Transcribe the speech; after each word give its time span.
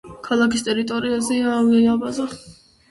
ქალაქის 0.27 0.65
ტერიტორიაზეა 0.69 1.55
ავიაბაზა. 1.61 2.29